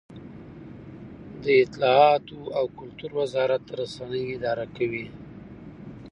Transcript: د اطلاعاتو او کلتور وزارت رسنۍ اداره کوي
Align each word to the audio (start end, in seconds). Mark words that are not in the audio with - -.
د 1.43 1.45
اطلاعاتو 1.63 2.39
او 2.57 2.65
کلتور 2.79 3.11
وزارت 3.19 3.63
رسنۍ 3.79 4.23
اداره 4.35 4.65
کوي 4.77 5.05